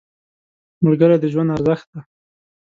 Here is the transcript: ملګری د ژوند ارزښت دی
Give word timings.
ملګری 0.83 1.17
د 1.19 1.25
ژوند 1.33 1.53
ارزښت 1.55 1.87
دی 1.93 1.99